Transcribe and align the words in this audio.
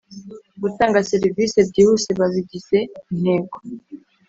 gutanga 0.61 1.05
serivisi 1.11 1.57
byihuse 1.69 2.09
babigize 2.19 2.79
intego 3.11 3.55